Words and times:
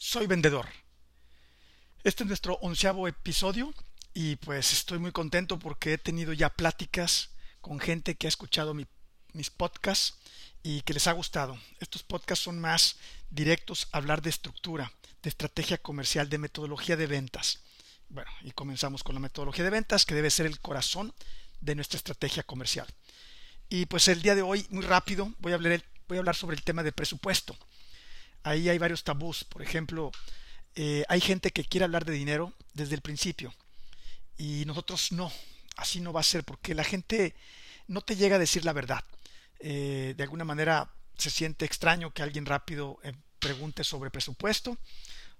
soy 0.00 0.26
vendedor. 0.26 0.66
Este 2.04 2.24
es 2.24 2.26
nuestro 2.26 2.54
onceavo 2.62 3.06
episodio 3.06 3.74
y 4.14 4.36
pues 4.36 4.72
estoy 4.72 4.98
muy 4.98 5.12
contento 5.12 5.58
porque 5.58 5.92
he 5.92 5.98
tenido 5.98 6.32
ya 6.32 6.48
pláticas 6.48 7.28
con 7.60 7.78
gente 7.78 8.14
que 8.14 8.26
ha 8.26 8.30
escuchado 8.30 8.72
mis 8.72 9.50
podcasts 9.50 10.16
y 10.62 10.80
que 10.80 10.94
les 10.94 11.06
ha 11.06 11.12
gustado. 11.12 11.58
Estos 11.80 12.02
podcasts 12.02 12.42
son 12.42 12.58
más 12.58 12.96
directos 13.28 13.88
a 13.92 13.98
hablar 13.98 14.22
de 14.22 14.30
estructura, 14.30 14.90
de 15.22 15.28
estrategia 15.28 15.76
comercial, 15.76 16.30
de 16.30 16.38
metodología 16.38 16.96
de 16.96 17.06
ventas. 17.06 17.60
Bueno, 18.08 18.30
y 18.40 18.52
comenzamos 18.52 19.04
con 19.04 19.14
la 19.14 19.20
metodología 19.20 19.64
de 19.64 19.70
ventas 19.70 20.06
que 20.06 20.14
debe 20.14 20.30
ser 20.30 20.46
el 20.46 20.60
corazón 20.60 21.12
de 21.60 21.74
nuestra 21.74 21.98
estrategia 21.98 22.42
comercial. 22.42 22.86
Y 23.68 23.84
pues 23.84 24.08
el 24.08 24.22
día 24.22 24.34
de 24.34 24.42
hoy, 24.42 24.66
muy 24.70 24.82
rápido, 24.82 25.34
voy 25.40 25.52
a 25.52 25.56
hablar, 25.56 25.84
voy 26.08 26.16
a 26.16 26.20
hablar 26.20 26.36
sobre 26.36 26.56
el 26.56 26.62
tema 26.62 26.82
de 26.82 26.90
presupuesto 26.90 27.54
ahí 28.42 28.68
hay 28.68 28.78
varios 28.78 29.04
tabús. 29.04 29.44
Por 29.44 29.62
ejemplo, 29.62 30.12
eh, 30.74 31.04
hay 31.08 31.20
gente 31.20 31.50
que 31.50 31.64
quiere 31.64 31.84
hablar 31.84 32.04
de 32.04 32.12
dinero 32.12 32.52
desde 32.74 32.94
el 32.94 33.00
principio 33.00 33.52
y 34.36 34.64
nosotros 34.66 35.12
no, 35.12 35.30
así 35.76 36.00
no 36.00 36.12
va 36.12 36.20
a 36.20 36.24
ser 36.24 36.44
porque 36.44 36.74
la 36.74 36.84
gente 36.84 37.34
no 37.88 38.02
te 38.02 38.16
llega 38.16 38.36
a 38.36 38.38
decir 38.38 38.64
la 38.64 38.72
verdad. 38.72 39.04
Eh, 39.58 40.14
de 40.16 40.22
alguna 40.22 40.44
manera 40.44 40.90
se 41.18 41.30
siente 41.30 41.64
extraño 41.64 42.12
que 42.12 42.22
alguien 42.22 42.46
rápido 42.46 42.98
eh, 43.02 43.12
pregunte 43.38 43.84
sobre 43.84 44.10
presupuesto 44.10 44.78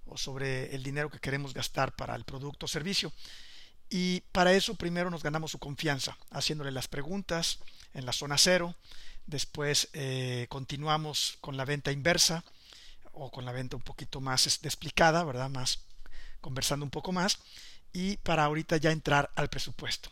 o 0.05 0.17
sobre 0.17 0.75
el 0.75 0.83
dinero 0.83 1.09
que 1.09 1.19
queremos 1.19 1.53
gastar 1.53 1.95
para 1.95 2.15
el 2.15 2.25
producto 2.25 2.65
o 2.65 2.69
servicio. 2.69 3.13
Y 3.89 4.21
para 4.31 4.53
eso 4.53 4.75
primero 4.75 5.09
nos 5.09 5.23
ganamos 5.23 5.51
su 5.51 5.59
confianza, 5.59 6.17
haciéndole 6.29 6.71
las 6.71 6.87
preguntas 6.87 7.59
en 7.93 8.05
la 8.05 8.13
zona 8.13 8.37
cero. 8.37 8.75
Después 9.25 9.89
continuamos 10.49 11.37
con 11.41 11.57
la 11.57 11.65
venta 11.65 11.91
inversa, 11.91 12.43
o 13.13 13.31
con 13.31 13.45
la 13.45 13.51
venta 13.51 13.75
un 13.75 13.81
poquito 13.81 14.21
más 14.21 14.47
explicada, 14.47 15.23
¿verdad? 15.23 15.49
Más 15.49 15.79
conversando 16.39 16.85
un 16.85 16.89
poco 16.89 17.11
más 17.11 17.39
y 17.93 18.17
para 18.17 18.45
ahorita 18.45 18.77
ya 18.77 18.91
entrar 18.91 19.31
al 19.35 19.49
presupuesto. 19.49 20.11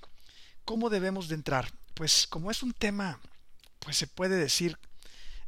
¿Cómo 0.66 0.90
debemos 0.90 1.28
de 1.28 1.36
entrar? 1.36 1.72
Pues 1.94 2.28
como 2.28 2.52
es 2.52 2.62
un 2.64 2.74
tema, 2.74 3.20
pues 3.80 3.98
se 3.98 4.08
puede 4.08 4.38
decir 4.38 4.78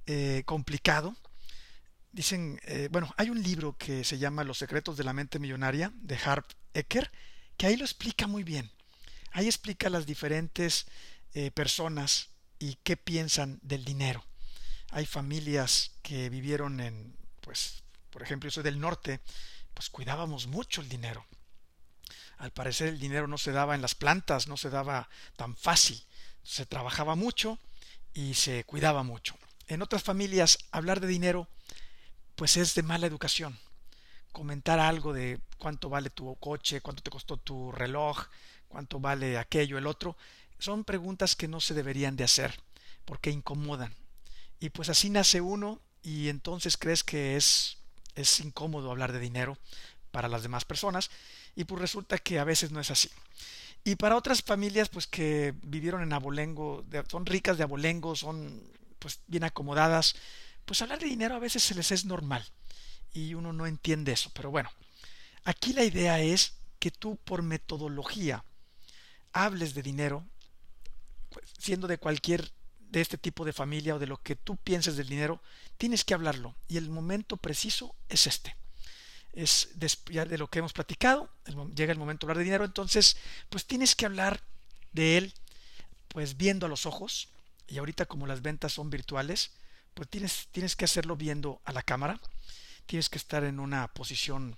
eh, 0.08 0.44
complicado. 0.46 1.16
Dicen, 2.12 2.60
eh, 2.64 2.90
bueno, 2.92 3.14
hay 3.18 3.30
un 3.30 3.42
libro 3.42 3.78
que 3.78 4.04
se 4.04 4.18
llama 4.18 4.44
Los 4.44 4.58
secretos 4.58 4.98
de 4.98 5.04
la 5.04 5.14
mente 5.14 5.40
millonaria 5.40 5.92
de 5.96 6.18
Harv 6.18 6.46
Ecker, 6.74 7.12
que 7.56 7.68
ahí 7.68 7.78
lo 7.78 7.86
explica 7.86 8.28
muy 8.28 8.44
bien. 8.44 8.72
Ahí 9.32 9.46
explica 9.46 9.90
las 9.90 10.06
diferentes 10.06 10.88
eh, 11.34 11.52
personas 11.52 12.30
y 12.60 12.76
qué 12.84 12.98
piensan 12.98 13.60
del 13.62 13.86
dinero. 13.86 14.26
Hay 14.90 15.06
familias 15.06 15.92
que 16.02 16.30
vivieron 16.30 16.82
en 16.82 17.16
pues, 17.42 17.84
por 18.10 18.22
ejemplo, 18.22 18.50
yo 18.50 18.54
soy 18.54 18.64
del 18.64 18.80
norte, 18.80 19.20
pues 19.74 19.90
cuidábamos 19.90 20.48
mucho 20.48 20.82
el 20.82 20.90
dinero. 20.90 21.26
Al 22.38 22.52
parecer 22.52 22.88
el 22.88 23.00
dinero 23.00 23.28
no 23.28 23.38
se 23.38 23.52
daba 23.52 23.76
en 23.76 23.82
las 23.82 23.96
plantas, 23.96 24.48
no 24.48 24.58
se 24.58 24.70
daba 24.70 25.10
tan 25.36 25.56
fácil. 25.56 26.04
Se 26.44 26.66
trabajaba 26.66 27.16
mucho 27.16 27.60
y 28.14 28.34
se 28.34 28.64
cuidaba 28.64 29.04
mucho. 29.04 29.36
En 29.68 29.82
otras 29.82 30.04
familias, 30.04 30.58
hablar 30.72 31.00
de 31.00 31.08
dinero, 31.08 31.48
pues 32.36 32.58
es 32.58 32.74
de 32.74 32.84
mala 32.84 33.08
educación. 33.08 33.60
Comentar 34.32 34.80
algo 34.80 35.14
de 35.14 35.40
cuánto 35.58 35.90
vale 35.90 36.10
tu 36.10 36.36
coche, 36.38 36.82
cuánto 36.82 37.04
te 37.04 37.12
costó 37.12 37.38
tu 37.38 37.72
reloj, 37.72 38.28
cuánto 38.68 39.00
vale 39.00 39.38
aquello, 39.38 39.78
el 39.78 39.86
otro, 39.86 40.18
son 40.58 40.84
preguntas 40.84 41.36
que 41.36 41.48
no 41.48 41.60
se 41.60 41.74
deberían 41.74 42.16
de 42.16 42.24
hacer 42.24 42.60
porque 43.06 43.30
incomodan. 43.30 43.96
Y 44.60 44.70
pues 44.70 44.90
así 44.90 45.10
nace 45.10 45.42
uno 45.42 45.82
y 46.04 46.30
entonces 46.30 46.78
crees 46.78 47.04
que 47.04 47.36
es, 47.36 47.78
es 48.16 48.40
incómodo 48.40 48.92
hablar 48.92 49.12
de 49.12 49.20
dinero 49.20 49.58
para 50.12 50.28
las 50.28 50.44
demás 50.44 50.66
personas 50.66 51.10
y 51.56 51.64
pues 51.66 51.82
resulta 51.82 52.18
que 52.18 52.40
a 52.40 52.44
veces 52.44 52.72
no 52.72 52.80
es 52.80 52.92
así. 52.92 53.10
Y 53.84 53.96
para 53.96 54.16
otras 54.16 54.42
familias 54.42 54.90
pues 54.90 55.08
que 55.08 55.54
vivieron 55.64 56.04
en 56.04 56.14
abolengo, 56.14 56.86
son 57.10 57.26
ricas 57.26 57.58
de 57.58 57.64
abolengo, 57.64 58.16
son 58.16 58.62
pues 59.00 59.20
bien 59.28 59.44
acomodadas, 59.44 60.16
pues 60.66 60.82
hablar 60.82 61.00
de 61.00 61.08
dinero 61.08 61.36
a 61.36 61.40
veces 61.40 61.64
se 61.64 61.76
les 61.76 61.92
es 61.92 62.06
normal 62.06 62.46
y 63.14 63.34
uno 63.34 63.52
no 63.52 63.66
entiende 63.66 64.12
eso, 64.12 64.32
pero 64.34 64.52
bueno, 64.52 64.70
aquí 65.44 65.74
la 65.74 65.84
idea 65.84 66.20
es 66.20 66.54
que 66.80 66.92
tú 66.92 67.18
por 67.18 67.42
metodología 67.42 68.44
hables 69.34 69.74
de 69.74 69.82
dinero, 69.82 70.26
pues, 71.30 71.46
siendo 71.58 71.88
de 71.88 71.98
cualquier 71.98 72.52
de 72.92 73.00
este 73.02 73.18
tipo 73.18 73.46
de 73.46 73.54
familia 73.54 73.96
o 73.96 74.00
de 74.00 74.06
lo 74.08 74.22
que 74.22 74.36
tú 74.36 74.58
pienses 74.58 74.98
del 74.98 75.08
dinero, 75.08 75.42
tienes 75.78 76.04
que 76.04 76.14
hablarlo. 76.14 76.56
Y 76.68 76.78
el 76.78 76.90
momento 76.90 77.38
preciso 77.38 77.96
es 78.10 78.28
este. 78.28 78.56
Es 79.32 79.70
de 79.76 80.38
lo 80.38 80.50
que 80.50 80.60
hemos 80.60 80.74
platicado, 80.74 81.30
llega 81.74 81.94
el 81.94 82.00
momento 82.00 82.28
de 82.28 82.32
hablar 82.32 82.40
de 82.40 82.44
dinero, 82.44 82.66
entonces 82.66 83.16
pues 83.50 83.66
tienes 83.66 83.96
que 83.96 84.06
hablar 84.06 84.42
de 84.92 85.18
él 85.18 85.34
pues 86.10 86.36
viendo 86.36 86.66
a 86.66 86.70
los 86.70 86.86
ojos. 86.86 87.30
Y 87.66 87.78
ahorita 87.78 88.06
como 88.06 88.28
las 88.28 88.42
ventas 88.42 88.74
son 88.74 88.90
virtuales, 88.90 89.52
pues 89.94 90.10
tienes, 90.10 90.50
tienes 90.52 90.76
que 90.76 90.84
hacerlo 90.84 91.16
viendo 91.16 91.62
a 91.64 91.72
la 91.72 91.82
cámara. 91.82 92.20
Tienes 92.86 93.08
que 93.08 93.18
estar 93.18 93.46
en 93.46 93.62
una 93.62 93.88
posición 93.94 94.58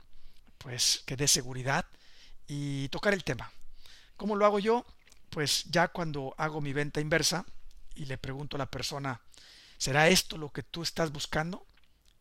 pues 0.57 1.03
que 1.05 1.15
dé 1.15 1.27
seguridad 1.27 1.85
y 2.47 2.89
tocar 2.89 3.13
el 3.13 3.23
tema. 3.23 3.51
¿Cómo 4.17 4.35
lo 4.35 4.47
hago 4.47 4.57
yo? 4.57 4.83
Pues 5.29 5.65
ya 5.65 5.89
cuando 5.89 6.33
hago 6.37 6.61
mi 6.61 6.73
venta 6.73 6.99
inversa, 6.99 7.45
y 7.95 8.05
le 8.05 8.17
pregunto 8.17 8.57
a 8.57 8.59
la 8.59 8.69
persona, 8.69 9.21
¿será 9.77 10.07
esto 10.09 10.37
lo 10.37 10.49
que 10.51 10.63
tú 10.63 10.83
estás 10.83 11.11
buscando? 11.11 11.65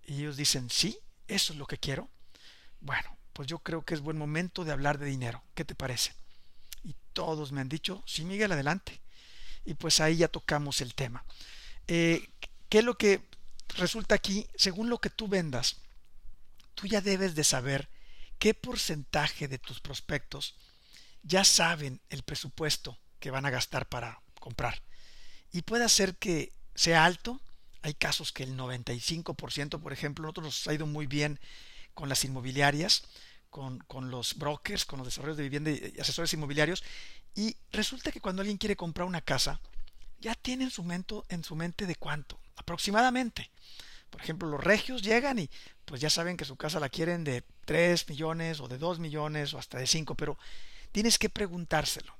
Y 0.04 0.20
ellos 0.20 0.36
dicen, 0.36 0.70
sí, 0.70 0.98
eso 1.28 1.52
es 1.52 1.58
lo 1.58 1.66
que 1.66 1.78
quiero. 1.78 2.10
Bueno, 2.80 3.16
pues 3.32 3.48
yo 3.48 3.58
creo 3.60 3.82
que 3.84 3.94
es 3.94 4.00
buen 4.00 4.18
momento 4.18 4.64
de 4.64 4.72
hablar 4.72 4.98
de 4.98 5.06
dinero. 5.06 5.42
¿Qué 5.54 5.64
te 5.64 5.74
parece? 5.74 6.14
Y 6.82 6.94
todos 7.12 7.52
me 7.52 7.60
han 7.60 7.68
dicho, 7.68 8.02
sí, 8.06 8.24
Miguel, 8.24 8.52
adelante. 8.52 9.00
Y 9.64 9.74
pues 9.74 10.00
ahí 10.00 10.16
ya 10.16 10.28
tocamos 10.28 10.80
el 10.80 10.94
tema. 10.94 11.24
Eh, 11.86 12.28
¿Qué 12.68 12.78
es 12.78 12.84
lo 12.84 12.98
que 12.98 13.22
resulta 13.76 14.14
aquí? 14.14 14.46
Según 14.56 14.90
lo 14.90 14.98
que 14.98 15.10
tú 15.10 15.28
vendas, 15.28 15.76
tú 16.74 16.86
ya 16.86 17.00
debes 17.00 17.34
de 17.34 17.44
saber 17.44 17.88
qué 18.38 18.54
porcentaje 18.54 19.46
de 19.46 19.58
tus 19.58 19.80
prospectos 19.80 20.56
ya 21.22 21.44
saben 21.44 22.00
el 22.08 22.22
presupuesto 22.22 22.98
que 23.20 23.30
van 23.30 23.46
a 23.46 23.50
gastar 23.50 23.88
para 23.88 24.20
comprar 24.40 24.82
y 25.52 25.62
puede 25.62 25.88
ser 25.88 26.16
que 26.16 26.52
sea 26.74 27.04
alto. 27.04 27.40
Hay 27.82 27.94
casos 27.94 28.32
que 28.32 28.44
el 28.44 28.56
95%, 28.56 29.80
por 29.80 29.92
ejemplo, 29.92 30.22
nosotros 30.22 30.46
nos 30.46 30.68
ha 30.68 30.74
ido 30.74 30.86
muy 30.86 31.06
bien 31.06 31.38
con 31.94 32.08
las 32.08 32.24
inmobiliarias, 32.24 33.04
con, 33.50 33.78
con 33.80 34.10
los 34.10 34.36
brokers, 34.38 34.84
con 34.86 34.98
los 34.98 35.06
desarrollos 35.06 35.36
de 35.36 35.42
vivienda 35.42 35.70
y 35.70 36.00
asesores 36.00 36.32
inmobiliarios. 36.32 36.82
Y 37.34 37.56
resulta 37.70 38.10
que 38.10 38.20
cuando 38.20 38.40
alguien 38.40 38.58
quiere 38.58 38.76
comprar 38.76 39.06
una 39.06 39.20
casa, 39.20 39.60
ya 40.20 40.34
tiene 40.34 40.64
en 40.64 40.70
su, 40.70 40.84
mente, 40.84 41.16
en 41.28 41.44
su 41.44 41.54
mente 41.54 41.86
de 41.86 41.96
cuánto, 41.96 42.38
aproximadamente. 42.56 43.50
Por 44.08 44.20
ejemplo, 44.20 44.48
los 44.48 44.62
regios 44.62 45.02
llegan 45.02 45.38
y 45.38 45.50
pues 45.84 46.00
ya 46.00 46.10
saben 46.10 46.36
que 46.36 46.44
su 46.44 46.56
casa 46.56 46.80
la 46.80 46.88
quieren 46.88 47.24
de 47.24 47.44
3 47.64 48.08
millones 48.08 48.60
o 48.60 48.68
de 48.68 48.78
2 48.78 49.00
millones 49.00 49.52
o 49.52 49.58
hasta 49.58 49.78
de 49.78 49.86
5, 49.86 50.14
pero 50.14 50.38
tienes 50.92 51.18
que 51.18 51.28
preguntárselo 51.28 52.14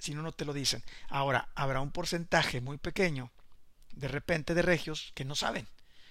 si 0.00 0.14
no, 0.14 0.22
no 0.22 0.32
te 0.32 0.44
lo 0.44 0.52
dicen. 0.52 0.82
Ahora, 1.08 1.48
habrá 1.54 1.80
un 1.80 1.92
porcentaje 1.92 2.60
muy 2.60 2.78
pequeño, 2.78 3.30
de 3.92 4.08
repente, 4.08 4.54
de 4.54 4.62
regios 4.62 5.12
que 5.14 5.24
no 5.24 5.36
saben. 5.36 5.68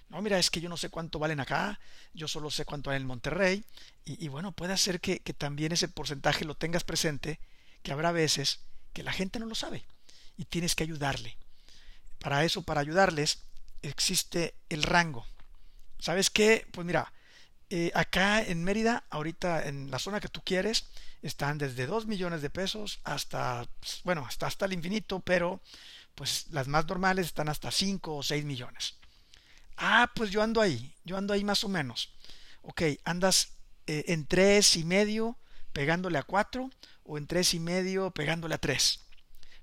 No, 0.09 0.21
mira, 0.21 0.39
es 0.39 0.49
que 0.49 0.61
yo 0.61 0.69
no 0.69 0.77
sé 0.77 0.89
cuánto 0.89 1.19
valen 1.19 1.39
acá, 1.39 1.79
yo 2.13 2.27
solo 2.27 2.49
sé 2.49 2.65
cuánto 2.65 2.89
valen 2.89 3.03
en 3.03 3.07
Monterrey, 3.07 3.65
y, 4.05 4.27
bueno, 4.27 4.53
puede 4.53 4.75
ser 4.77 5.01
que, 5.01 5.19
que 5.19 5.33
también 5.33 5.71
ese 5.71 5.87
porcentaje 5.87 6.45
lo 6.45 6.55
tengas 6.55 6.83
presente, 6.83 7.39
que 7.83 7.91
habrá 7.91 8.11
veces 8.11 8.61
que 8.91 9.03
la 9.03 9.13
gente 9.13 9.37
no 9.37 9.45
lo 9.45 9.53
sabe, 9.53 9.85
y 10.35 10.45
tienes 10.45 10.73
que 10.73 10.83
ayudarle. 10.83 11.37
Para 12.17 12.43
eso, 12.43 12.63
para 12.63 12.81
ayudarles, 12.81 13.43
existe 13.83 14.55
el 14.69 14.81
rango. 14.81 15.27
¿Sabes 15.99 16.31
qué? 16.31 16.65
Pues 16.71 16.87
mira, 16.87 17.13
eh, 17.69 17.91
acá 17.93 18.41
en 18.41 18.63
Mérida, 18.63 19.03
ahorita 19.09 19.67
en 19.67 19.91
la 19.91 19.99
zona 19.99 20.19
que 20.19 20.27
tú 20.27 20.41
quieres, 20.43 20.85
están 21.21 21.57
desde 21.57 21.85
2 21.85 22.07
millones 22.07 22.41
de 22.41 22.49
pesos 22.49 22.99
hasta, 23.03 23.67
bueno, 24.03 24.25
hasta, 24.25 24.47
hasta 24.47 24.65
el 24.65 24.73
infinito, 24.73 25.19
pero 25.19 25.61
pues 26.15 26.47
las 26.51 26.67
más 26.67 26.87
normales 26.87 27.27
están 27.27 27.49
hasta 27.49 27.71
5 27.71 28.17
o 28.17 28.23
6 28.23 28.43
millones. 28.45 28.95
Ah, 29.77 30.11
pues 30.15 30.31
yo 30.31 30.41
ando 30.41 30.61
ahí, 30.61 30.93
yo 31.05 31.17
ando 31.17 31.33
ahí 31.33 31.43
más 31.43 31.63
o 31.63 31.69
menos. 31.69 32.13
Ok, 32.61 32.81
andas 33.05 33.53
eh, 33.87 34.05
en 34.07 34.25
3 34.25 34.77
y 34.77 34.83
medio 34.83 35.37
pegándole 35.71 36.17
a 36.17 36.23
4 36.23 36.69
o 37.03 37.17
en 37.17 37.27
3 37.27 37.53
y 37.53 37.59
medio 37.59 38.11
pegándole 38.11 38.55
a 38.55 38.57
3. 38.57 38.99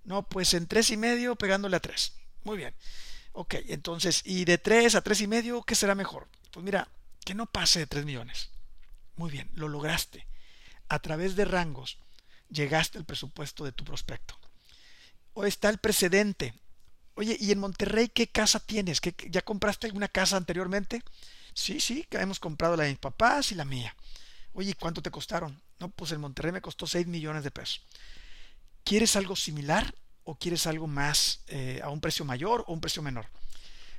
No, 0.05 0.23
pues 0.29 0.55
en 0.55 0.67
3 0.67 0.91
y 0.91 0.97
medio 0.97 1.37
pegándole 1.37 1.77
a 1.77 1.81
3. 1.81 2.15
Muy 2.45 2.57
bien. 2.57 2.75
Ok, 3.33 3.57
entonces, 3.69 4.23
y 4.25 4.45
de 4.47 4.57
3 4.57 4.95
a 4.95 5.03
3 5.03 5.21
y 5.23 5.27
medio, 5.27 5.63
¿qué 5.63 5.75
será 5.75 5.95
mejor? 5.95 6.29
Pues 6.53 6.65
mira, 6.65 6.89
que 7.27 7.35
no 7.35 7.47
pase 7.47 7.81
de 7.81 7.87
3 7.89 8.05
millones. 8.05 8.51
Muy 9.17 9.33
bien, 9.33 9.51
lo 9.55 9.67
lograste. 9.67 10.29
A 10.89 11.01
través 11.01 11.35
de 11.35 11.45
rangos 11.45 11.99
llegaste 12.49 12.99
al 12.99 13.05
presupuesto 13.05 13.65
de 13.65 13.73
tu 13.73 13.85
prospecto. 13.85 14.39
O 15.35 15.45
está 15.45 15.69
el 15.69 15.79
precedente. 15.79 16.55
Oye, 17.15 17.37
¿y 17.41 17.51
en 17.51 17.59
Monterrey 17.59 18.09
qué 18.09 18.29
casa 18.29 18.61
tienes? 18.61 19.01
¿Ya 19.29 19.43
compraste 19.43 19.89
alguna 19.89 20.07
casa 20.07 20.37
anteriormente? 20.37 21.03
Sí, 21.53 21.81
sí, 21.81 22.07
hemos 22.13 22.39
comprado 22.39 22.77
la 22.77 22.85
de 22.85 22.91
mis 22.91 22.99
papás 23.01 23.51
y 23.51 23.57
la 23.57 23.65
mía. 23.65 23.97
Oye, 24.53 24.75
¿cuánto 24.75 25.03
te 25.03 25.11
costaron? 25.11 25.61
No, 25.81 25.91
pues 25.91 26.13
en 26.13 26.21
Monterrey 26.21 26.53
me 26.53 26.61
costó 26.61 26.87
6 26.87 27.09
millones 27.09 27.43
de 27.43 27.51
pesos. 27.51 27.83
¿Quieres 28.85 29.17
algo 29.17 29.35
similar 29.35 29.97
o 30.23 30.37
quieres 30.37 30.69
algo 30.69 30.87
más 30.87 31.41
eh, 31.49 31.81
a 31.83 31.91
un 31.91 32.01
precio 32.01 32.25
mayor 32.25 32.63
o 32.69 32.73
un 32.73 32.81
precio 32.81 33.03
menor? 33.03 33.27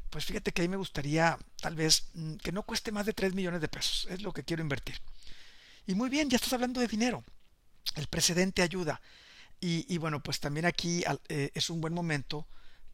Pues 0.10 0.26
fíjate 0.26 0.52
que 0.52 0.62
ahí 0.62 0.68
me 0.68 0.78
gustaría 0.78 1.38
tal 1.62 1.76
vez 1.76 2.10
mm, 2.14 2.36
que 2.36 2.52
no 2.52 2.64
cueste 2.64 2.92
más 2.92 3.06
de 3.06 3.14
3 3.14 3.34
millones 3.34 3.62
de 3.62 3.68
pesos. 3.68 4.08
Es 4.10 4.22
lo 4.22 4.34
que 4.34 4.44
quiero 4.44 4.62
invertir. 4.64 5.00
Y 5.86 5.96
muy 5.96 6.10
bien, 6.10 6.30
ya 6.30 6.36
estás 6.36 6.54
hablando 6.54 6.82
de 6.82 6.88
dinero. 6.88 7.24
El 7.96 8.08
precedente 8.08 8.62
ayuda. 8.62 9.02
Y, 9.60 9.98
bueno, 9.98 10.22
pues 10.22 10.40
también 10.40 10.68
aquí 10.68 11.04
eh, 11.30 11.50
es 11.56 11.72
un 11.72 11.82
buen 11.82 11.92
momento 11.92 12.46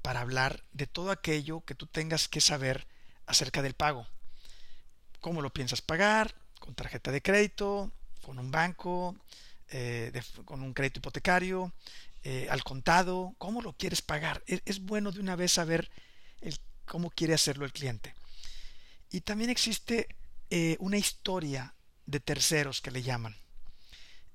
para 0.02 0.22
hablar 0.22 0.64
de 0.72 0.88
todo 0.88 1.12
aquello 1.12 1.62
que 1.66 1.76
tú 1.76 1.88
tengas 1.88 2.30
que 2.30 2.40
saber 2.40 2.88
acerca 3.26 3.62
del 3.62 3.74
pago. 3.74 4.08
¿Cómo 5.20 5.42
lo 5.42 5.52
piensas 5.52 5.82
pagar? 5.82 6.36
¿Con 6.60 6.74
tarjeta 6.74 7.12
de 7.12 7.22
crédito? 7.22 7.92
¿Con 8.22 8.40
un 8.40 8.50
banco? 8.50 9.16
Eh, 9.72 10.12
¿Con 10.46 10.62
un 10.62 10.74
crédito 10.74 11.00
hipotecario? 11.00 11.74
Eh, 12.24 12.48
¿Al 12.50 12.64
contado? 12.64 13.34
¿Cómo 13.38 13.62
lo 13.62 13.74
quieres 13.74 14.02
pagar? 14.02 14.44
Es, 14.46 14.80
bueno 14.82 15.12
de 15.12 15.20
una 15.20 15.36
vez 15.36 15.52
saber 15.52 15.90
el, 16.42 16.58
cómo 16.86 17.10
quiere 17.10 17.34
hacerlo 17.34 17.66
el 17.66 17.74
cliente. 17.74 18.14
Y 19.10 19.22
también 19.22 19.50
existe 19.50 20.08
una 20.80 20.98
historia 20.98 21.74
de 22.06 22.20
terceros 22.20 22.82
que 22.82 22.92
le 22.92 23.02
llaman. 23.02 23.36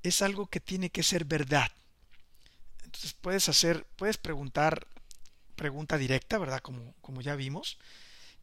Es 0.03 0.23
algo 0.23 0.47
que 0.47 0.61
tiene 0.61 0.91
que 0.91 1.03
ser 1.03 1.25
verdad. 1.25 1.71
Entonces 2.85 3.15
puedes 3.15 3.49
hacer, 3.49 3.87
puedes 3.97 4.17
preguntar 4.17 4.87
pregunta 5.59 5.99
directa, 5.99 6.39
¿verdad? 6.39 6.61
Como, 6.61 6.95
como 7.01 7.21
ya 7.21 7.37
vimos. 7.37 7.79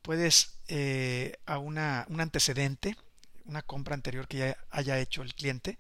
Puedes 0.02 0.60
eh, 0.68 1.40
a 1.46 1.58
una, 1.58 2.06
un 2.10 2.22
antecedente, 2.22 2.96
una 3.46 3.64
compra 3.64 3.96
anterior 3.96 4.28
que 4.28 4.38
ya 4.38 4.58
haya 4.70 5.00
hecho 5.00 5.24
el 5.24 5.34
cliente, 5.34 5.80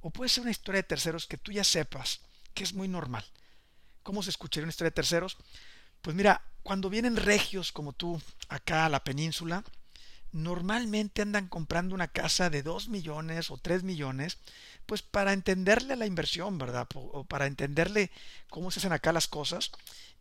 o 0.00 0.10
puede 0.10 0.28
ser 0.28 0.42
una 0.42 0.50
historia 0.50 0.80
de 0.80 0.88
terceros 0.88 1.26
que 1.26 1.36
tú 1.36 1.52
ya 1.52 1.62
sepas 1.62 2.20
que 2.54 2.64
es 2.64 2.72
muy 2.72 2.88
normal. 2.88 3.24
¿Cómo 4.02 4.22
se 4.22 4.30
escucharía 4.30 4.64
una 4.64 4.70
historia 4.70 4.90
de 4.90 4.94
terceros? 4.94 5.36
Pues 6.02 6.16
mira, 6.16 6.42
cuando 6.62 6.90
vienen 6.90 7.16
regios 7.16 7.72
como 7.72 7.92
tú 7.92 8.20
acá 8.48 8.86
a 8.86 8.88
la 8.88 9.04
península, 9.04 9.64
normalmente 10.32 11.22
andan 11.22 11.48
comprando 11.48 11.94
una 11.94 12.08
casa 12.08 12.50
de 12.50 12.62
2 12.62 12.88
millones 12.88 13.50
o 13.50 13.56
3 13.56 13.82
millones, 13.82 14.38
pues 14.86 15.02
para 15.02 15.32
entenderle 15.32 15.96
la 15.96 16.06
inversión, 16.06 16.58
¿verdad? 16.58 16.86
O 16.94 17.24
para 17.24 17.46
entenderle 17.46 18.10
cómo 18.48 18.70
se 18.70 18.80
hacen 18.80 18.92
acá 18.92 19.12
las 19.12 19.28
cosas. 19.28 19.70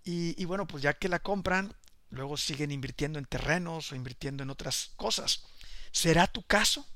Y, 0.03 0.44
bueno, 0.45 0.65
pues 0.65 0.81
ya 0.81 0.94
que 0.94 1.09
la 1.09 1.19
compran, 1.19 1.75
luego 2.09 2.38
siguen 2.38 2.71
invirtiendo 2.71 3.19
en 3.19 3.25
terrenos 3.25 3.92
o 3.92 3.95
invirtiendo 3.95 4.42
en 4.42 4.50
otras 4.50 4.92
cosas. 4.95 5.44
¿Será 5.92 6.25
tu 6.25 6.42
caso? 6.44 6.88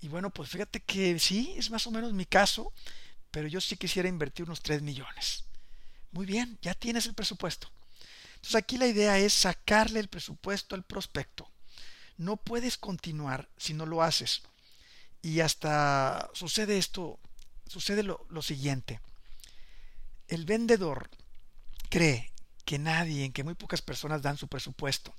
Y 0.00 0.08
bueno, 0.08 0.30
pues 0.30 0.48
fíjate 0.48 0.80
que 0.80 1.18
sí, 1.20 1.54
es 1.56 1.70
más 1.70 1.86
o 1.86 1.92
menos 1.92 2.12
mi 2.12 2.26
caso, 2.26 2.72
pero 3.30 3.46
yo 3.46 3.60
sí 3.60 3.76
quisiera 3.76 4.08
invertir 4.08 4.46
unos 4.46 4.62
3 4.62 4.82
millones. 4.82 5.44
Muy 6.10 6.26
bien, 6.26 6.58
ya 6.60 6.74
tienes 6.74 7.06
el 7.06 7.14
presupuesto. 7.14 7.70
Entonces 8.42 8.56
aquí 8.56 8.76
la 8.76 8.86
idea 8.86 9.18
es 9.18 9.32
sacarle 9.32 10.00
el 10.00 10.08
presupuesto 10.08 10.74
al 10.74 10.84
prospecto 10.84 11.48
no 12.22 12.36
puedes 12.36 12.78
continuar 12.78 13.48
si 13.56 13.74
no 13.74 13.86
lo 13.86 14.02
haces. 14.02 14.42
Y 15.20 15.40
hasta 15.40 16.30
sucede 16.34 16.78
esto, 16.78 17.18
sucede 17.66 18.02
lo, 18.02 18.42
siguiente. 18.42 19.00
El 20.28 20.44
vendedor 20.44 21.10
cree 21.90 22.32
que 22.64 22.78
nadie, 22.78 23.24
en 23.24 23.32
que 23.32 23.44
muy 23.44 23.54
pocas 23.54 23.82
personas 23.82 24.22
dan 24.22 24.36
su 24.36 24.48
presupuesto, 24.48 25.14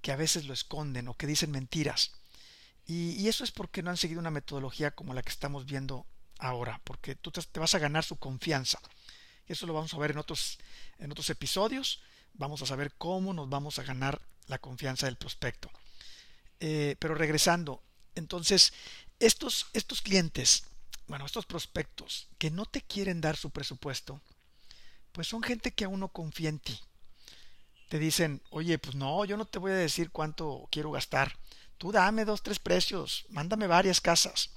que 0.00 0.12
a 0.12 0.16
veces 0.16 0.46
lo 0.46 0.54
esconden 0.54 1.08
o 1.08 1.14
que 1.14 1.26
dicen 1.26 1.50
mentiras. 1.50 2.12
Y, 2.86 3.28
eso 3.28 3.44
es 3.44 3.50
porque 3.50 3.82
no 3.82 3.90
han 3.90 3.96
seguido 3.96 4.20
una 4.20 4.30
metodología 4.30 4.92
como 4.92 5.12
la 5.12 5.22
que 5.22 5.30
estamos 5.30 5.66
viendo 5.66 6.06
ahora, 6.38 6.80
porque 6.84 7.14
tú 7.16 7.30
te, 7.30 7.40
vas 7.58 7.74
a 7.74 7.78
ganar 7.78 8.04
su 8.04 8.16
confianza. 8.16 8.78
Y 9.48 9.52
eso 9.52 9.66
lo 9.66 9.74
vamos 9.74 9.92
a 9.94 9.98
ver 9.98 10.12
en 10.12 10.18
otros, 10.18 10.58
en 10.98 11.10
otros 11.10 11.28
episodios. 11.30 12.02
Vamos 12.38 12.62
a 12.62 12.66
saber 12.66 12.92
cómo 12.96 13.32
nos 13.32 13.48
vamos 13.48 13.78
a 13.78 13.82
ganar 13.82 14.20
la 14.46 14.58
confianza 14.58 15.06
del 15.06 15.16
prospecto. 15.16 15.70
Eh, 16.60 16.96
pero 16.98 17.14
regresando, 17.14 17.82
entonces, 18.14 18.72
estos, 19.18 19.66
estos 19.72 20.02
clientes, 20.02 20.64
bueno, 21.06 21.26
estos 21.26 21.46
prospectos 21.46 22.28
que 22.38 22.50
no 22.50 22.66
te 22.66 22.82
quieren 22.82 23.20
dar 23.20 23.36
su 23.36 23.50
presupuesto, 23.50 24.20
pues 25.12 25.28
son 25.28 25.42
gente 25.42 25.72
que 25.72 25.84
aún 25.84 26.00
no 26.00 26.08
confía 26.08 26.48
en 26.48 26.58
ti. 26.58 26.78
Te 27.88 27.98
dicen, 27.98 28.42
oye, 28.50 28.78
pues 28.78 28.96
no, 28.96 29.24
yo 29.24 29.36
no 29.36 29.44
te 29.44 29.58
voy 29.58 29.72
a 29.72 29.76
decir 29.76 30.10
cuánto 30.10 30.68
quiero 30.70 30.90
gastar. 30.90 31.38
Tú 31.78 31.92
dame 31.92 32.24
dos, 32.24 32.42
tres 32.42 32.58
precios, 32.58 33.26
mándame 33.28 33.66
varias 33.66 34.00
casas. 34.00 34.50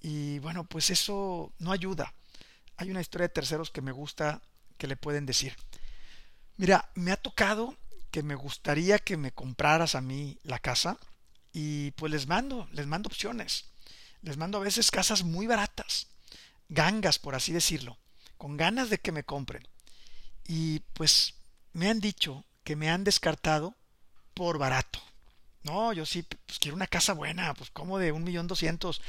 Y 0.00 0.38
bueno, 0.38 0.64
pues 0.64 0.90
eso 0.90 1.52
no 1.58 1.72
ayuda. 1.72 2.14
Hay 2.76 2.90
una 2.90 3.00
historia 3.00 3.28
de 3.28 3.34
terceros 3.34 3.70
que 3.70 3.82
me 3.82 3.92
gusta 3.92 4.40
que 4.78 4.86
le 4.86 4.96
pueden 4.96 5.26
decir. 5.26 5.54
Mira, 6.56 6.90
me 6.94 7.12
ha 7.12 7.16
tocado 7.16 7.76
que 8.10 8.22
me 8.22 8.34
gustaría 8.34 8.98
que 8.98 9.16
me 9.16 9.32
compraras 9.32 9.94
a 9.94 10.00
mí 10.00 10.38
la 10.42 10.58
casa 10.58 10.98
y 11.52 11.92
pues 11.92 12.12
les 12.12 12.26
mando, 12.26 12.68
les 12.72 12.86
mando 12.86 13.08
opciones. 13.08 13.66
Les 14.22 14.36
mando 14.36 14.58
a 14.58 14.62
veces 14.62 14.90
casas 14.90 15.24
muy 15.24 15.46
baratas, 15.46 16.08
gangas 16.68 17.18
por 17.18 17.34
así 17.34 17.52
decirlo, 17.52 17.98
con 18.36 18.56
ganas 18.56 18.90
de 18.90 18.98
que 18.98 19.12
me 19.12 19.24
compren. 19.24 19.66
Y 20.46 20.80
pues 20.92 21.34
me 21.72 21.88
han 21.88 22.00
dicho 22.00 22.44
que 22.64 22.76
me 22.76 22.90
han 22.90 23.04
descartado 23.04 23.76
por 24.34 24.58
barato. 24.58 25.00
No, 25.62 25.92
yo 25.92 26.06
sí, 26.06 26.22
pues 26.22 26.58
quiero 26.58 26.76
una 26.76 26.86
casa 26.86 27.12
buena, 27.12 27.54
pues 27.54 27.70
como 27.70 27.98
de 27.98 28.12
un 28.12 28.24
millón 28.24 28.46
doscientos. 28.46 29.00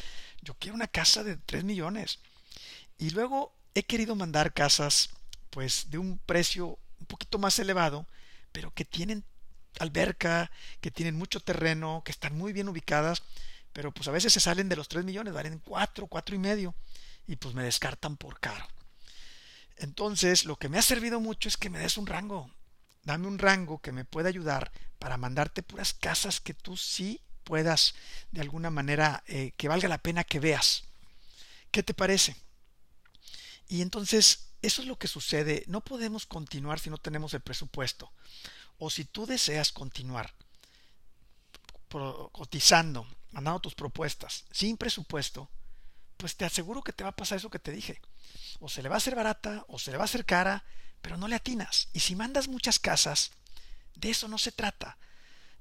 Yo 0.42 0.54
quiero 0.56 0.76
una 0.76 0.88
casa 0.88 1.24
de 1.24 1.38
tres 1.38 1.64
millones. 1.64 2.20
Y 2.98 3.12
luego 3.12 3.54
he 3.74 3.84
querido 3.84 4.16
mandar 4.16 4.54
casas, 4.54 5.10
pues 5.50 5.90
de 5.90 5.98
un 5.98 6.18
precio 6.20 6.78
un 7.02 7.08
poquito 7.08 7.38
más 7.38 7.60
elevado, 7.60 8.08
pero 8.52 8.74
que 8.74 8.86
tienen 8.86 9.26
alberca, 9.80 10.52
que 10.80 10.92
tienen 10.92 11.16
mucho 11.16 11.40
terreno, 11.40 12.02
que 12.06 12.12
están 12.12 12.38
muy 12.38 12.54
bien 12.54 12.70
ubicadas, 12.70 13.24
pero 13.74 13.92
pues 13.92 14.08
a 14.08 14.12
veces 14.12 14.34
se 14.34 14.40
salen 14.40 14.70
de 14.70 14.76
los 14.76 14.88
3 14.88 15.04
millones, 15.04 15.34
valen 15.34 15.60
4, 15.60 16.08
4 16.08 16.36
y 16.36 16.40
medio, 16.40 16.76
y 17.28 17.36
pues 17.36 17.56
me 17.56 17.64
descartan 17.64 18.18
por 18.18 18.40
caro. 18.40 18.68
Entonces, 19.78 20.46
lo 20.46 20.58
que 20.58 20.70
me 20.70 20.78
ha 20.78 20.82
servido 20.82 21.20
mucho 21.20 21.50
es 21.50 21.58
que 21.58 21.70
me 21.70 21.80
des 21.80 21.98
un 21.98 22.06
rango. 22.06 22.52
Dame 23.04 23.28
un 23.28 23.40
rango 23.40 23.80
que 23.80 23.92
me 23.92 24.06
pueda 24.06 24.30
ayudar 24.30 24.72
para 25.00 25.18
mandarte 25.18 25.64
puras 25.64 25.94
casas 25.94 26.40
que 26.40 26.54
tú 26.54 26.78
sí 26.78 27.20
puedas, 27.44 27.96
de 28.32 28.42
alguna 28.42 28.70
manera, 28.70 29.24
eh, 29.28 29.54
que 29.58 29.68
valga 29.68 29.90
la 29.90 29.98
pena 29.98 30.24
que 30.24 30.40
veas. 30.40 30.84
¿Qué 31.72 31.82
te 31.82 31.96
parece? 31.96 32.36
Y 33.68 33.82
entonces, 33.82 34.51
eso 34.62 34.82
es 34.82 34.88
lo 34.88 34.98
que 34.98 35.08
sucede. 35.08 35.64
No 35.68 35.82
podemos 35.82 36.26
continuar 36.26 36.80
si 36.80 36.90
no 36.90 36.98
tenemos 36.98 37.34
el 37.34 37.42
presupuesto. 37.42 38.12
O 38.78 38.90
si 38.90 39.06
tú 39.06 39.26
deseas 39.26 39.72
continuar 39.72 40.34
cotizando, 42.32 43.06
mandando 43.32 43.60
tus 43.60 43.76
propuestas 43.76 44.46
sin 44.52 44.78
presupuesto, 44.78 45.50
pues 46.16 46.38
te 46.38 46.46
aseguro 46.46 46.84
que 46.84 46.94
te 46.94 47.04
va 47.04 47.10
a 47.10 47.16
pasar 47.16 47.38
eso 47.38 47.50
que 47.50 47.60
te 47.60 47.72
dije. 47.72 48.00
O 48.60 48.70
se 48.70 48.82
le 48.82 48.90
va 48.90 48.96
a 48.96 48.98
hacer 48.98 49.16
barata 49.16 49.66
o 49.68 49.80
se 49.80 49.92
le 49.92 49.98
va 49.98 50.04
a 50.04 50.06
hacer 50.06 50.26
cara, 50.26 50.64
pero 51.02 51.18
no 51.18 51.28
le 51.28 51.36
atinas. 51.36 51.90
Y 51.94 52.00
si 52.00 52.16
mandas 52.16 52.48
muchas 52.48 52.80
casas, 52.80 53.32
de 53.96 54.12
eso 54.12 54.28
no 54.28 54.38
se 54.38 54.52
trata. 54.52 54.98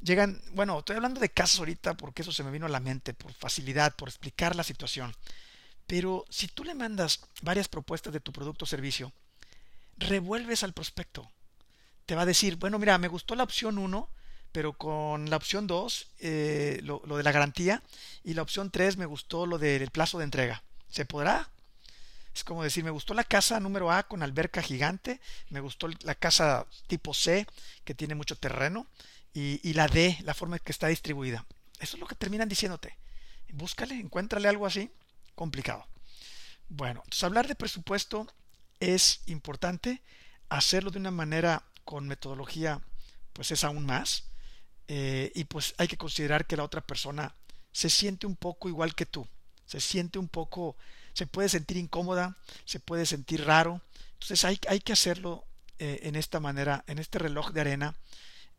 Llegan, 0.01 0.41
bueno, 0.53 0.79
estoy 0.79 0.97
hablando 0.97 1.21
de 1.21 1.31
casas 1.31 1.59
ahorita 1.59 1.97
porque 1.97 2.23
eso 2.23 2.33
se 2.33 2.45
me 2.45 2.51
vino 2.51 2.67
a 2.67 2.71
la 2.71 2.81
mente 2.81 3.13
por 3.13 3.33
facilidad, 3.33 3.97
por 3.97 4.09
explicar 4.09 4.55
la 4.55 4.65
situación. 4.65 5.15
Pero 5.91 6.25
si 6.31 6.47
tú 6.47 6.63
le 6.63 6.77
mandas 6.77 7.19
varias 7.43 7.67
propuestas 7.67 8.13
de 8.13 8.21
tu 8.21 8.31
producto 8.33 8.65
o 8.65 8.69
servicio, 8.69 9.13
revuelves 9.97 10.63
al 10.63 10.73
prospecto. 10.73 11.29
Te 12.07 12.15
va 12.15 12.23
a 12.23 12.27
decir, 12.27 12.55
bueno, 12.55 12.79
mira, 12.79 12.97
me 12.97 13.09
gustó 13.09 13.35
la 13.35 13.43
opción 13.43 13.77
1, 13.77 14.09
pero 14.53 14.73
con 14.75 15.29
la 15.29 15.37
opción 15.37 15.67
2, 15.67 16.07
eh, 16.21 16.79
lo, 16.85 17.01
de 17.01 17.25
la 17.25 17.33
garantía, 17.33 17.83
y 18.23 18.35
la 18.35 18.43
opción 18.43 18.71
3 18.71 18.99
me 18.99 19.07
gustó 19.07 19.47
lo 19.47 19.59
del 19.59 19.91
plazo 19.91 20.19
de 20.19 20.25
entrega. 20.27 20.63
¿Se 20.91 21.07
podrá? 21.07 21.51
Es 22.37 22.45
como 22.45 22.63
decir, 22.63 22.85
me 22.85 22.91
gustó 22.91 23.13
la 23.13 23.25
casa 23.25 23.59
número 23.59 23.91
A 23.91 24.05
con 24.05 24.23
alberca 24.23 24.63
gigante, 24.63 25.21
me 25.49 25.59
gustó 25.59 25.89
la 26.03 26.15
casa 26.15 26.69
tipo 26.87 27.15
C, 27.15 27.49
que 27.83 27.97
tiene 27.97 28.15
mucho 28.15 28.37
terreno, 28.37 28.87
y, 29.35 29.59
y 29.69 29.73
la 29.73 29.89
D, 29.89 30.19
la 30.23 30.35
forma 30.35 30.55
en 30.55 30.63
que 30.65 30.71
está 30.71 30.87
distribuida. 30.87 31.47
Eso 31.81 31.97
es 31.97 32.01
lo 32.01 32.07
que 32.07 32.15
terminan 32.15 32.49
diciéndote. 32.49 32.97
Búscale, 33.49 33.97
encuéntrale 33.97 34.47
algo 34.47 34.67
así 34.67 34.93
complicado. 35.41 35.87
Bueno, 36.69 37.01
entonces 37.03 37.25
hablar 37.25 37.49
de 37.49 37.55
presupuesto 37.55 38.27
es 38.79 39.23
importante, 39.25 40.03
hacerlo 40.51 40.91
de 40.91 40.99
una 40.99 41.11
manera 41.11 41.65
con 41.87 42.07
metodología 42.07 42.83
pues 43.33 43.51
es 43.51 43.65
aún 43.65 43.87
más 43.87 44.25
eh, 44.87 45.33
y 45.35 45.45
pues 45.45 45.75
hay 45.79 45.89
que 45.89 45.97
considerar 45.97 46.47
que 46.47 46.59
la 46.59 46.65
otra 46.65 46.83
persona 46.83 47.35
se 47.73 47.89
siente 47.89 48.27
un 48.27 48.37
poco 48.37 48.69
igual 48.69 48.95
que 48.95 49.07
tú, 49.07 49.27
se 49.65 49.81
siente 49.81 50.19
un 50.19 50.29
poco, 50.29 50.77
se 51.15 51.27
puede 51.27 51.49
sentir 51.49 51.79
incómoda, 51.79 52.37
se 52.67 52.79
puede 52.79 53.07
sentir 53.07 53.47
raro, 53.47 53.81
entonces 54.13 54.45
hay, 54.45 54.61
hay 54.69 54.81
que 54.81 54.93
hacerlo 54.93 55.47
eh, 55.79 56.01
en 56.03 56.17
esta 56.17 56.39
manera, 56.39 56.85
en 56.87 56.99
este 56.99 57.19
reloj 57.19 57.53
de 57.53 57.63
arena, 57.63 57.95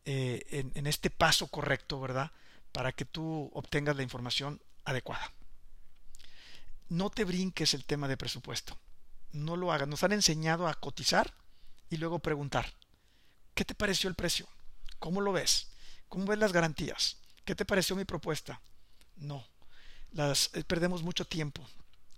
eh, 0.06 0.48
en, 0.50 0.72
en 0.74 0.88
este 0.88 1.12
paso 1.12 1.46
correcto, 1.46 2.02
¿verdad? 2.02 2.32
para 2.72 2.92
que 2.92 3.06
tú 3.06 3.52
obtengas 3.54 3.96
la 3.96 4.02
información 4.02 4.60
adecuada. 4.84 5.32
No 6.92 7.10
te 7.10 7.24
brinques 7.24 7.74
el 7.74 7.86
tema 7.86 8.10
de 8.10 8.18
presupuesto. 8.18 8.78
No 9.32 9.56
lo 9.56 9.72
hagas. 9.72 9.88
Nos 9.88 10.04
han 10.04 10.12
enseñado 10.12 10.68
a 10.68 10.74
cotizar 10.74 11.34
y 11.90 11.96
luego 11.96 12.20
preguntar, 12.20 12.74
¿qué 13.54 13.64
te 13.64 13.74
pareció 13.74 14.10
el 14.10 14.16
precio? 14.16 14.46
¿Cómo 15.00 15.22
lo 15.22 15.32
ves? 15.32 15.70
¿Cómo 16.10 16.26
ves 16.26 16.38
las 16.38 16.52
garantías? 16.52 17.16
¿Qué 17.46 17.56
te 17.56 17.64
pareció 17.64 17.96
mi 17.96 18.04
propuesta? 18.04 18.60
No. 19.16 19.48
Las, 20.12 20.50
eh, 20.54 20.66
perdemos 20.66 21.02
mucho 21.02 21.24
tiempo. 21.24 21.66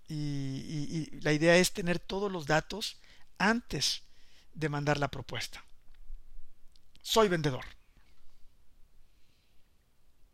Y, 0.08 0.16
y 0.16 1.20
la 1.22 1.34
idea 1.34 1.56
es 1.56 1.72
tener 1.72 2.00
todos 2.00 2.32
los 2.32 2.48
datos 2.48 2.98
antes 3.38 4.02
de 4.56 4.70
mandar 4.70 4.98
la 4.98 5.10
propuesta. 5.10 5.64
Soy 7.04 7.30
vendedor. 7.30 7.66